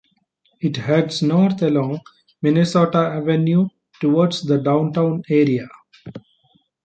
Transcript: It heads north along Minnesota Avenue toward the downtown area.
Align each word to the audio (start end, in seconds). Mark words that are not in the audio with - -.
It 0.59 0.77
heads 0.77 1.21
north 1.21 1.61
along 1.61 1.99
Minnesota 2.41 2.97
Avenue 3.13 3.67
toward 3.99 4.31
the 4.31 4.57
downtown 4.57 5.21
area. 5.29 5.67